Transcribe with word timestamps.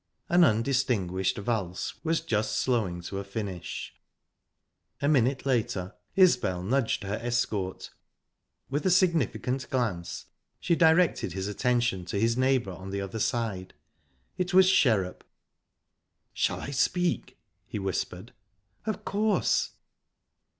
An 0.29 0.43
undistinguished 0.43 1.37
valse 1.37 1.93
was 2.03 2.21
just 2.21 2.55
slowing 2.55 3.01
to 3.01 3.19
a 3.19 3.23
finish. 3.23 3.93
A 4.99 5.07
minute 5.07 5.45
later 5.45 5.93
Isbel 6.15 6.63
nudged 6.63 7.03
her 7.03 7.19
escort; 7.21 7.91
with 8.67 8.83
a 8.83 8.89
significant 8.89 9.69
glance 9.69 10.25
she 10.59 10.73
directed 10.75 11.33
his 11.33 11.47
attention 11.47 12.05
to 12.05 12.19
his 12.19 12.35
neighbour 12.35 12.71
on 12.71 12.89
the 12.89 12.99
other 12.99 13.19
side. 13.19 13.75
It 14.39 14.55
was 14.55 14.65
Sherrup. 14.67 15.23
"Shall 16.33 16.59
I 16.59 16.71
speak?" 16.71 17.37
he 17.67 17.77
whispered. 17.77 18.33
"Of 18.85 19.05
course." 19.05 19.73